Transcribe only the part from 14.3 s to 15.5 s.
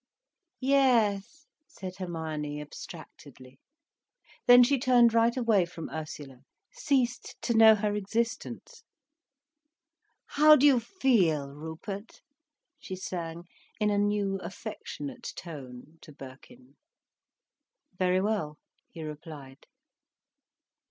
affectionate